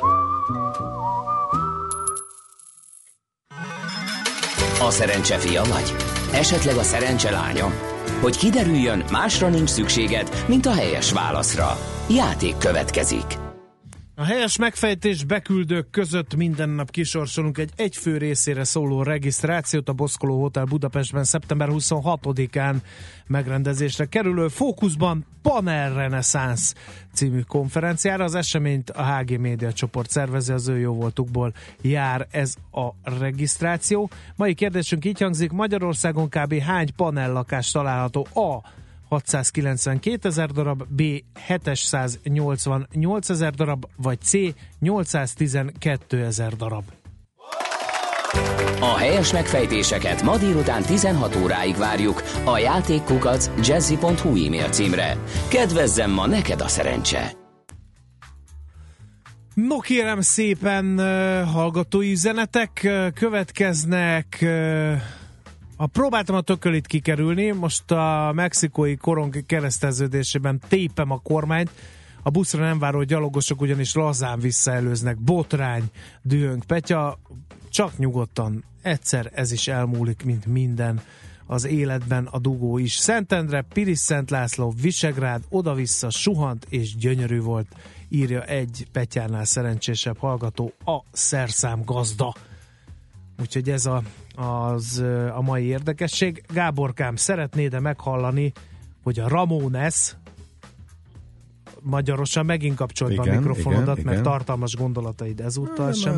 [4.82, 5.96] A szerencse fia vagy?
[6.34, 7.72] Esetleg a szerencse lánya?
[8.22, 11.97] Hogy kiderüljön, másra nincs szükséged, mint a helyes válaszra.
[12.10, 13.26] Játék következik.
[14.15, 20.42] A helyes megfejtés beküldők között minden nap kisorsolunk egy egyfő részére szóló regisztrációt a Boszkoló
[20.42, 22.75] Hotel Budapestben szeptember 26-án
[23.27, 26.73] megrendezésre kerülő Fókuszban Panel Renaissance
[27.13, 28.23] című konferenciára.
[28.23, 34.10] Az eseményt a HG Média csoport szervezi, az ő jó voltukból jár ez a regisztráció.
[34.36, 36.60] Mai kérdésünk így hangzik, Magyarországon kb.
[36.60, 38.75] hány panellakás található A
[39.10, 41.02] 692 ezer darab, B
[41.48, 44.32] 788 ezer darab, vagy C
[44.80, 46.84] 812 ezer darab.
[48.80, 55.18] A helyes megfejtéseket ma délután 16 óráig várjuk a játékkukac jazzy.hu e-mail címre.
[55.50, 57.32] Kedvezzem ma neked a szerencse!
[59.54, 61.00] No kérem szépen,
[61.46, 64.46] hallgatói üzenetek következnek
[65.80, 71.71] a próbáltam a tökölit kikerülni, most a mexikói korong kereszteződésében tépem a kormányt,
[72.23, 75.84] a buszra nem váró gyalogosok ugyanis lazán visszaelőznek, botrány,
[76.21, 77.19] dühönk, Petya,
[77.69, 81.02] csak nyugodtan, egyszer ez is elmúlik, mint minden
[81.46, 82.96] az életben a dugó is.
[82.96, 87.67] Szentendre, Piris Szent László, Visegrád, oda-vissza suhant és gyönyörű volt,
[88.10, 92.36] írja egy Petyánál szerencsésebb hallgató, a szerszám gazda.
[93.40, 94.04] Úgyhogy ez a,
[94.38, 95.04] az
[95.35, 96.44] a mai érdekesség.
[96.54, 98.52] Gáborkám, szeretnéd-e meghallani,
[99.04, 100.15] hogy a Ramones
[101.81, 104.23] magyarosan megint kapcsolt be a mikrofonodat, igen, mert igen.
[104.23, 106.13] tartalmas gondolataid ezúttal sem.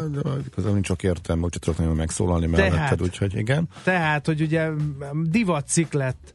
[0.48, 3.68] Igazából nincs csak értelme, úgyhogy tudok nagyon megszólalni melletted, úgyhogy igen.
[3.84, 4.70] Tehát, hogy ugye
[5.24, 6.34] divat lett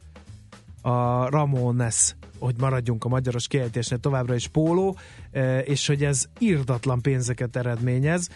[0.85, 4.97] a Ramones, hogy maradjunk a magyaros kiejtésnél továbbra is póló,
[5.63, 8.29] és hogy ez írdatlan pénzeket eredményez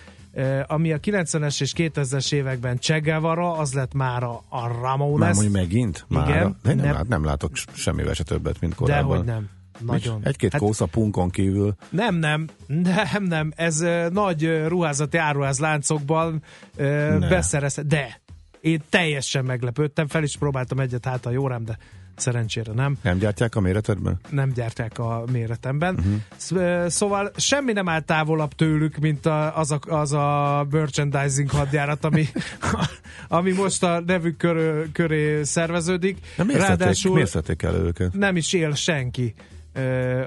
[0.67, 5.19] ami a 90-es és 2000-es években Che Guevara, az lett már a, a Ramones.
[5.19, 6.05] Már mondjuk megint?
[6.07, 6.29] Mára?
[6.29, 6.55] Igen.
[6.63, 9.09] De nem, nem, lát, nem látok semmivel se többet, mint korábban.
[9.09, 9.49] Dehogy nem.
[9.85, 10.21] Nagyon.
[10.23, 11.75] Egy-két hát, kósza punkon kívül.
[11.89, 13.51] Nem, nem, nem, nem.
[13.55, 16.43] Ez uh, nagy uh, ruházati áruház láncokban
[16.77, 17.79] uh, beszerez.
[17.85, 18.21] De
[18.61, 21.77] én teljesen meglepődtem, fel is próbáltam egyet, hát a jó rám, de
[22.19, 22.97] Szerencsére nem.
[23.01, 24.19] Nem gyártják a méretedben?
[24.29, 25.95] Nem gyártják a méretemben.
[25.95, 26.87] Uh-huh.
[26.87, 32.25] Szóval semmi nem áll távolabb tőlük, mint a, az, a, az a merchandising hadjárat, ami,
[33.27, 36.17] ami most a nevük körö, köré szerveződik.
[36.45, 38.13] Miért Ráadásul el őket?
[38.13, 39.33] Nem is él senki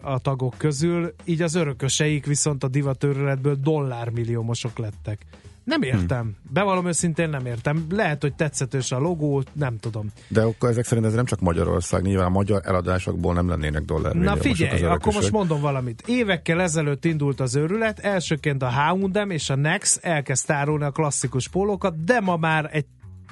[0.03, 5.18] a tagok közül, így az örököseik viszont a divatőrületből dollármilliómosok lettek
[5.64, 6.20] Nem értem.
[6.20, 6.36] Hmm.
[6.52, 7.86] Bevallom őszintén nem értem.
[7.90, 10.06] Lehet, hogy tetszetős a logó, nem tudom.
[10.28, 14.14] De akkor ezek szerint ez nem csak Magyarország, nyilván a magyar eladásokból nem lennének dollár.
[14.14, 16.02] Na figyelj, akkor most mondom valamit.
[16.06, 21.48] Évekkel ezelőtt indult az őrület, elsőként a H&M és a Nex elkezd tárolni a klasszikus
[21.48, 22.86] pólókat, de ma már egy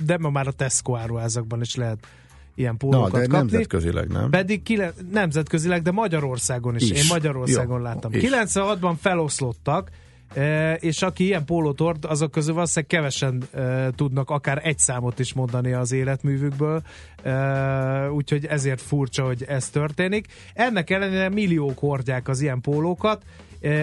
[0.04, 2.06] de ma már a Tesco áruházakban is lehet
[2.54, 3.36] ilyen pólókat Na, de kapni.
[3.36, 4.30] nemzetközileg, nem?
[4.30, 6.90] Pedig kile, nemzetközileg, de Magyarországon is.
[6.90, 7.02] is.
[7.02, 8.12] Én Magyarországon Jó, láttam.
[8.12, 8.22] Is.
[8.30, 9.90] 96-ban feloszlottak,
[10.78, 13.42] és aki ilyen pólót hord, azok közül valószínűleg kevesen
[13.94, 16.82] tudnak akár egy számot is mondani az életművükből,
[18.10, 20.26] úgyhogy ezért furcsa, hogy ez történik.
[20.54, 23.22] Ennek ellenére milliók hordják az ilyen pólókat,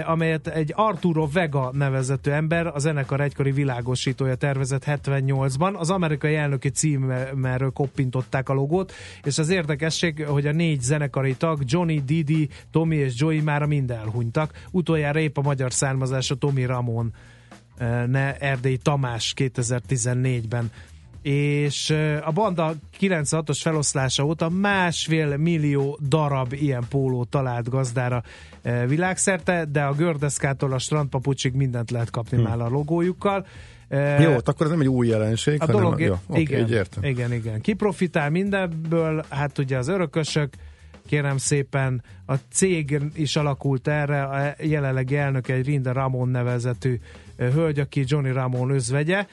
[0.06, 5.76] amelyet egy Arturo Vega nevezető ember, a zenekar egykori világosítója tervezett 78-ban.
[5.76, 11.62] Az amerikai elnöki címerről koppintották a logót, és az érdekesség, hogy a négy zenekari tag,
[11.66, 14.52] Johnny, Didi, Tommy és Joey már mind elhunytak.
[14.72, 17.14] Utoljára épp a magyar származású Tommy Ramon
[17.78, 20.72] eh, ne Erdély Tamás 2014-ben
[21.22, 21.90] és
[22.24, 28.24] a banda 96-os feloszlása óta másfél millió darab ilyen póló talált gazdára
[28.88, 32.44] világszerte, de a gördeszkától a strandpapucsig mindent lehet kapni hm.
[32.44, 33.46] már a logójukkal.
[34.20, 37.04] Jó, akkor ez nem egy új jelenség, a hanem dolog, jó, igen, okay, értem.
[37.04, 37.62] igen, igen.
[37.62, 39.26] Ki profitál mindenből?
[39.30, 40.54] Hát ugye az örökösök,
[41.06, 47.00] kérem szépen, a cég is alakult erre, a jelenlegi elnök egy Rinda Ramon nevezetű
[47.38, 49.26] hölgy, aki Johnny Ramon özvegye,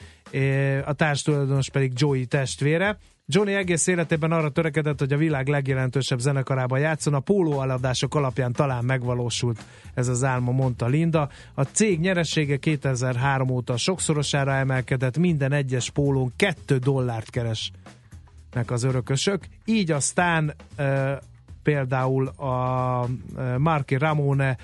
[0.85, 2.97] a társtulajdonos pedig Joey testvére.
[3.27, 7.13] Johnny egész életében arra törekedett, hogy a világ legjelentősebb zenekarában játszon.
[7.13, 11.29] A pólóaladások alapján talán megvalósult ez az álma, mondta Linda.
[11.53, 19.47] A cég nyeressége 2003 óta sokszorosára emelkedett, minden egyes pólón 2 dollárt keresnek az örökösök.
[19.65, 21.19] Így aztán e,
[21.65, 23.07] például a
[23.37, 24.57] e, Marky Ramone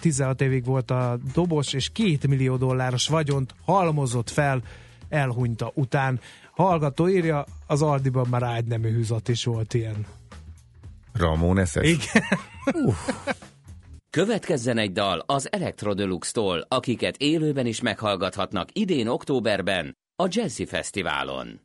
[0.00, 4.62] 16 évig volt a dobos, és 2 millió dolláros vagyont halmozott fel
[5.08, 6.20] elhunyta után.
[6.54, 10.06] Hallgató írja, az Aldiban már ágynemű hűzat is volt ilyen.
[11.12, 11.88] Ramón eszes?
[11.88, 12.24] Igen.
[14.10, 21.60] Következzen egy dal az Electrodeluxe-tól, akiket élőben is meghallgathatnak idén októberben a Jazzy Fesztiválon.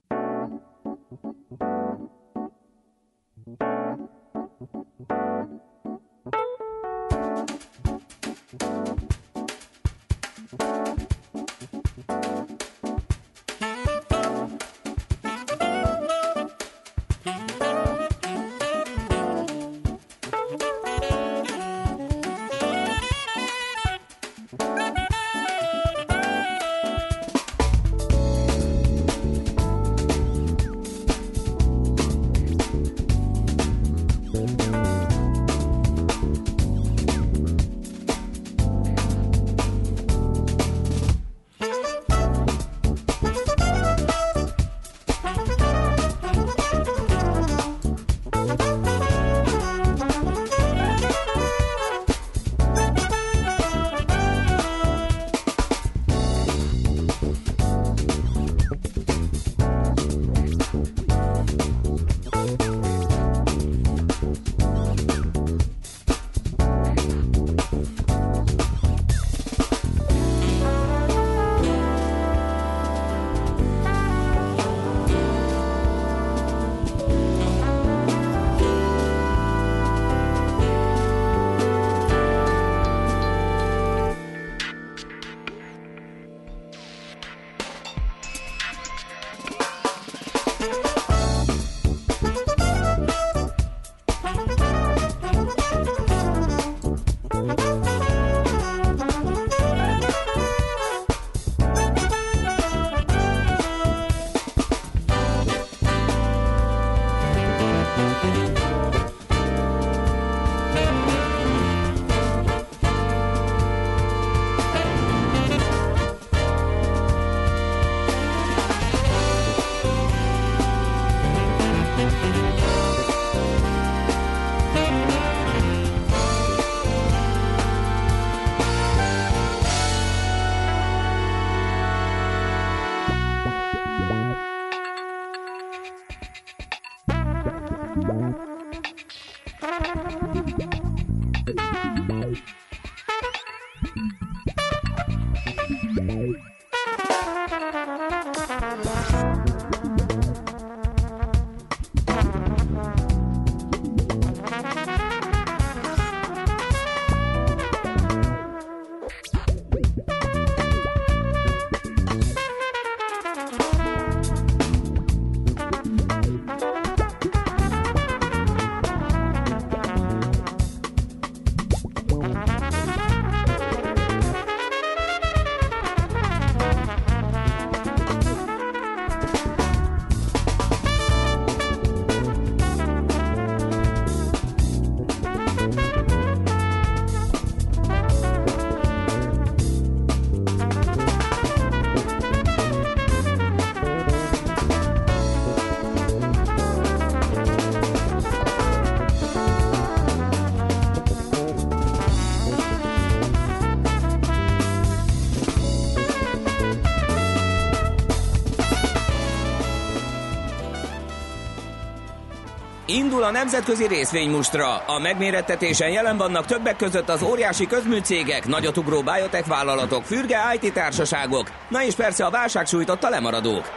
[213.18, 214.78] Indul a nemzetközi részvénymustra.
[214.78, 221.51] A megmérettetésen jelen vannak többek között az óriási közműcégek, nagyotugró biotech vállalatok, fürge IT társaságok,
[221.70, 223.70] na és persze a válság sújtotta lemaradók.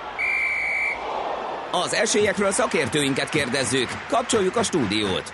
[1.72, 3.88] Az esélyekről szakértőinket kérdezzük.
[4.08, 5.32] Kapcsoljuk a stúdiót.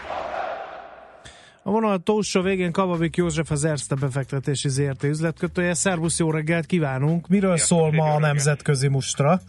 [1.63, 5.75] A vonal túlsó végén Kavavik József az Erste befektetési ZRT üzletkötője.
[5.75, 7.29] Szervusz, jó reggelt kívánunk!
[7.29, 9.41] Miről Sziasztok, szól ma a nemzetközi mustra?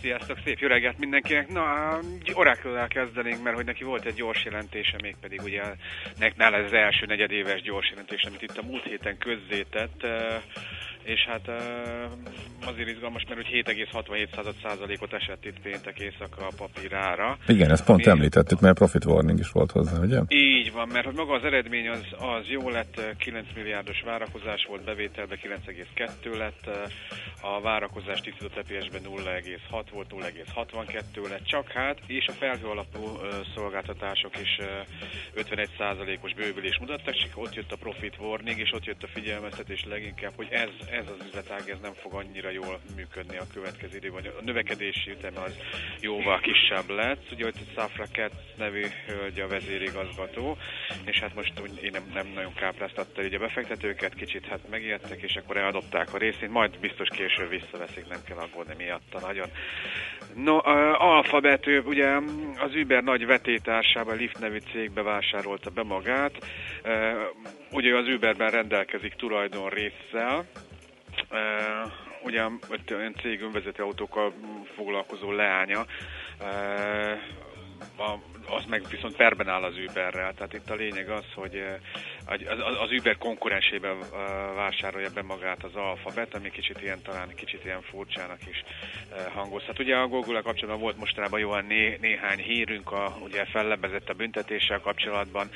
[0.00, 1.48] Sziasztok, szép jó reggelt mindenkinek.
[1.48, 1.98] Na,
[2.32, 5.62] oracle kezdenénk, mert hogy neki volt egy gyors jelentése, mégpedig ugye
[6.36, 10.06] nála ez az első negyedéves gyors jelentés, amit itt a múlt héten közzétett,
[11.02, 11.50] és hát
[12.64, 17.38] azért izgalmas, mert hogy 7,67%-ot esett itt péntek éjszaka a papírára.
[17.46, 20.20] Igen, ezt pont Ami- említettük, mert profit warning is volt hozzá, ugye?
[20.28, 24.84] Így van, mert hogy maga az eredmény az, az jó lett, 9 milliárdos várakozás volt,
[24.84, 26.70] bevételbe 9,2 lett,
[27.40, 33.18] a várakozás tisztított EPS-ben 0,6 volt, 0,62 lett csak hát, és a felhő alapú
[33.54, 39.02] szolgáltatások is ö, 51%-os bővülés mutattak, csak ott jött a profit warning, és ott jött
[39.02, 43.46] a figyelmeztetés leginkább, hogy ez, ez az üzletág ez nem fog annyira jól működni a
[43.52, 44.24] következő időben.
[44.38, 45.56] A növekedési üteme az
[46.00, 47.32] jóval kisebb lett.
[47.32, 50.56] Ugye ott Safra Cat nevű hölgy a vezérigazgató,
[51.04, 55.22] és hát most úgy én nem, nem nagyon kápráztatta így a befektetőket, kicsit hát megijedtek,
[55.22, 59.48] és akkor eladották a részét, majd biztos később visszaveszik, nem kell aggódni miatta nagyon.
[60.34, 60.58] No,
[60.98, 62.08] Alphabet, ugye
[62.58, 66.46] az Uber nagy vetétársában, Lyft nevű cégbe vásárolta be magát.
[67.70, 70.46] Ugye az Uberben rendelkezik tulajdon résszel,
[72.22, 74.32] ugye ott olyan cég önvezető autókkal
[74.74, 75.84] foglalkozó leánya,
[76.40, 77.18] uh,
[77.96, 78.18] a,
[78.56, 80.34] az meg viszont perben áll az Uberrel.
[80.34, 81.74] Tehát itt a lényeg az, hogy eh,
[82.26, 84.08] az, az- Uber konkurensében eh,
[84.54, 88.64] vásárolja be magát az Alphabet, ami kicsit ilyen, talán kicsit ilyen furcsának is
[89.12, 89.78] eh, hangozhat.
[89.78, 94.80] Ugye a google kapcsolatban volt mostanában jó né, néhány hírünk, a, ugye fellebezett a büntetéssel
[94.80, 95.48] kapcsolatban.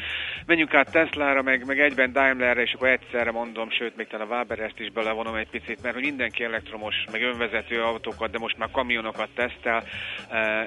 [0.46, 4.34] Menjünk át Teslára, meg, meg egyben Daimlerre, és akkor egyszerre mondom, sőt, még talán a
[4.34, 8.70] Waberest is belevonom egy picit, mert hogy mindenki elektromos, meg önvezető autókat, de most már
[8.70, 9.84] kamionokat tesztel.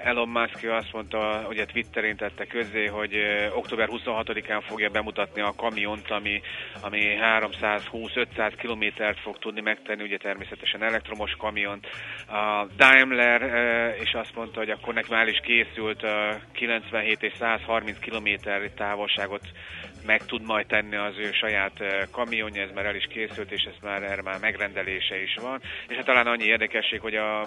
[0.03, 3.15] Elon Musk azt mondta, ugye Twitterén tette közzé, hogy
[3.53, 6.41] október 26-án fogja bemutatni a kamiont, ami,
[6.81, 11.87] ami 320-500 kilométert fog tudni megtenni, ugye természetesen elektromos kamiont.
[12.27, 13.41] A Daimler
[13.99, 19.41] és azt mondta, hogy akkor neki már is készült eh, 97 és 130 kilométer távolságot
[20.05, 23.75] meg tud majd tenni az ő saját kamionja, ez már el is készült, és ez
[23.81, 25.61] már erre már megrendelése is van.
[25.87, 27.45] És hát talán annyi érdekesség, hogy a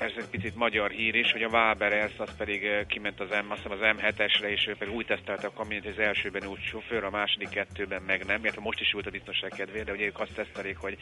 [0.00, 3.28] persze egy picit magyar hír is, hogy a Waber Elsz az pedig eh, kiment az
[3.28, 6.46] M, azt hiszem az M7-esre, és ő pedig úgy tesztelte a kamiont, hogy az elsőben
[6.46, 9.92] úgy sofőr, a második kettőben meg nem, illetve most is ült a biztonság kedvéért, de
[9.92, 10.96] ugye ők azt tesztelik, hogy,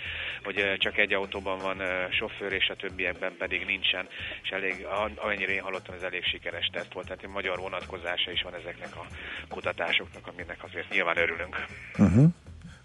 [0.45, 4.07] hogy eh, csak egy autóban van eh, sofőr, és a többiekben pedig nincsen,
[4.43, 8.43] és elég, amennyire én hallottam, ez elég sikeres teszt volt, tehát egy magyar vonatkozása is
[8.43, 9.07] van ezeknek a
[9.49, 11.55] kutatásoknak, aminek azért nyilván örülünk.
[11.99, 12.29] Uh-huh.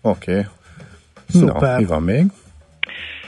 [0.02, 0.32] Oké.
[0.32, 0.44] Okay.
[1.28, 1.62] Szuper.
[1.62, 2.26] Na, mi van még?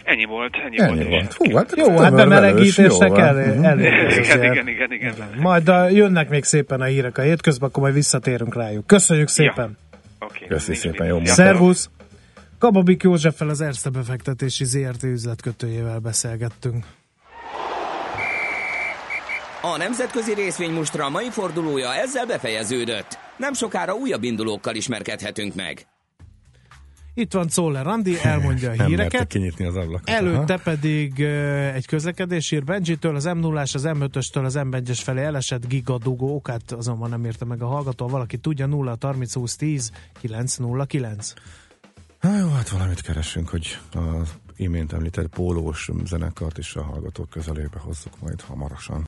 [0.06, 1.10] Ennyi volt, ennyi, Ennyi volt.
[1.10, 1.34] volt.
[1.34, 3.64] Hú, hát Jó, hát bemelegítésnek elég, Mhm.
[3.64, 3.86] elég
[4.18, 5.14] Igen, igen, igen, igen.
[5.38, 8.88] Majd a, jönnek még szépen a hírek a hétközben, akkor majd visszatérünk rájuk.
[8.88, 9.78] Köszönjük szépen!
[10.20, 11.20] Oké, Köszi nincs szépen, jó.
[11.24, 11.90] Szervusz!
[12.60, 16.86] Kababik Józseffel az Erste befektetési ZRT üzletkötőjével beszélgettünk.
[19.62, 23.18] A nemzetközi részvénymustra mai fordulója ezzel befejeződött.
[23.38, 25.86] Nem sokára újabb indulókkal ismerkedhetünk meg.
[27.18, 29.28] Itt van Czoller Andi, elmondja a híreket.
[29.28, 30.10] kinyitni az ablakot.
[30.10, 30.64] Előtte Aha.
[30.64, 31.20] pedig
[31.74, 36.72] egy közlekedés ír Benji-től, az m 0 az M5-östől az M1-es felé elesett gigadugó okát,
[36.72, 39.92] azonban nem érte meg a hallgató, valaki tudja 0 30 20 10
[40.22, 41.34] 909.
[42.20, 47.80] Há, jó, hát valamit keresünk, hogy az imént említett pólós zenekart is a hallgatók közelébe
[47.80, 49.04] hozzuk majd hamarosan.